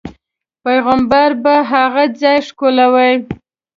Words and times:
پیغمبر 0.63 1.29
به 1.33 1.41
په 1.43 1.53
هغه 1.71 2.03
ځاې 2.21 2.37
ښکلو. 2.47 2.91